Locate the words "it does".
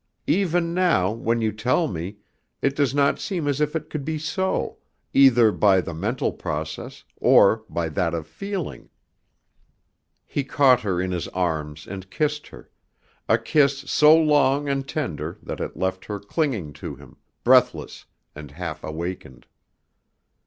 2.59-2.91